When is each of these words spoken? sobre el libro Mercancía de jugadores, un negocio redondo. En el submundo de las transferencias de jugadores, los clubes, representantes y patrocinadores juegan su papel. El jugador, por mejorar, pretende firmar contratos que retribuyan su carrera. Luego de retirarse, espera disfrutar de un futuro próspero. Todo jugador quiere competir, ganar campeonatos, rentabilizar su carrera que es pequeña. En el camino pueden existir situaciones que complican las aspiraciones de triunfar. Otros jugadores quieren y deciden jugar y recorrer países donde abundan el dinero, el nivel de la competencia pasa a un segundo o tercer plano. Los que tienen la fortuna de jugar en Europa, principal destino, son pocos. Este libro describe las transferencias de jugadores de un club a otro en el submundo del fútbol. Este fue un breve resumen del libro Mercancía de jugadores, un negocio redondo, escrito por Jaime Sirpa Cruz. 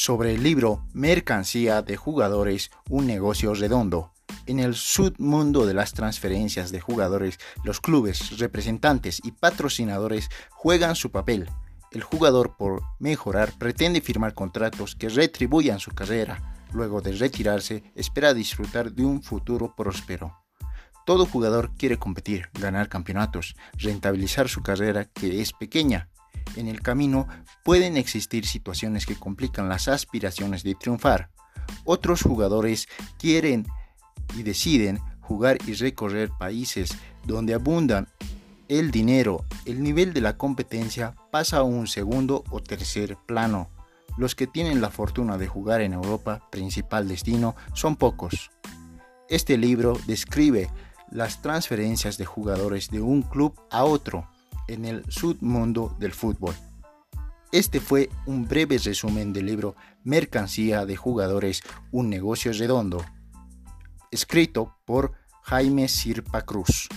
sobre 0.00 0.32
el 0.32 0.42
libro 0.42 0.86
Mercancía 0.94 1.82
de 1.82 1.94
jugadores, 1.94 2.70
un 2.88 3.06
negocio 3.06 3.52
redondo. 3.52 4.14
En 4.46 4.58
el 4.58 4.74
submundo 4.74 5.66
de 5.66 5.74
las 5.74 5.92
transferencias 5.92 6.72
de 6.72 6.80
jugadores, 6.80 7.38
los 7.64 7.82
clubes, 7.82 8.38
representantes 8.38 9.20
y 9.22 9.32
patrocinadores 9.32 10.30
juegan 10.48 10.96
su 10.96 11.10
papel. 11.10 11.50
El 11.92 12.02
jugador, 12.02 12.56
por 12.56 12.80
mejorar, 12.98 13.52
pretende 13.58 14.00
firmar 14.00 14.32
contratos 14.32 14.96
que 14.96 15.10
retribuyan 15.10 15.80
su 15.80 15.90
carrera. 15.90 16.64
Luego 16.72 17.02
de 17.02 17.12
retirarse, 17.12 17.92
espera 17.94 18.32
disfrutar 18.32 18.92
de 18.92 19.04
un 19.04 19.22
futuro 19.22 19.74
próspero. 19.76 20.34
Todo 21.04 21.26
jugador 21.26 21.72
quiere 21.76 21.98
competir, 21.98 22.48
ganar 22.54 22.88
campeonatos, 22.88 23.54
rentabilizar 23.74 24.48
su 24.48 24.62
carrera 24.62 25.04
que 25.04 25.42
es 25.42 25.52
pequeña. 25.52 26.08
En 26.56 26.68
el 26.68 26.80
camino 26.80 27.28
pueden 27.64 27.96
existir 27.96 28.46
situaciones 28.46 29.06
que 29.06 29.16
complican 29.16 29.68
las 29.68 29.88
aspiraciones 29.88 30.62
de 30.62 30.74
triunfar. 30.74 31.30
Otros 31.84 32.22
jugadores 32.22 32.88
quieren 33.18 33.66
y 34.36 34.42
deciden 34.42 35.00
jugar 35.20 35.58
y 35.66 35.74
recorrer 35.74 36.30
países 36.38 36.90
donde 37.24 37.54
abundan 37.54 38.08
el 38.70 38.92
dinero, 38.92 39.44
el 39.64 39.82
nivel 39.82 40.12
de 40.12 40.20
la 40.20 40.36
competencia 40.36 41.16
pasa 41.32 41.56
a 41.56 41.62
un 41.64 41.88
segundo 41.88 42.44
o 42.50 42.60
tercer 42.60 43.16
plano. 43.26 43.68
Los 44.16 44.36
que 44.36 44.46
tienen 44.46 44.80
la 44.80 44.90
fortuna 44.90 45.38
de 45.38 45.48
jugar 45.48 45.80
en 45.80 45.92
Europa, 45.92 46.48
principal 46.52 47.08
destino, 47.08 47.56
son 47.74 47.96
pocos. 47.96 48.52
Este 49.28 49.56
libro 49.56 49.98
describe 50.06 50.70
las 51.10 51.42
transferencias 51.42 52.16
de 52.16 52.26
jugadores 52.26 52.90
de 52.90 53.00
un 53.00 53.22
club 53.22 53.60
a 53.72 53.82
otro 53.82 54.28
en 54.72 54.84
el 54.84 55.04
submundo 55.08 55.96
del 55.98 56.12
fútbol. 56.12 56.54
Este 57.52 57.80
fue 57.80 58.08
un 58.26 58.46
breve 58.46 58.78
resumen 58.78 59.32
del 59.32 59.46
libro 59.46 59.74
Mercancía 60.04 60.86
de 60.86 60.96
jugadores, 60.96 61.62
un 61.90 62.08
negocio 62.08 62.52
redondo, 62.52 63.04
escrito 64.10 64.76
por 64.84 65.12
Jaime 65.42 65.88
Sirpa 65.88 66.42
Cruz. 66.42 66.88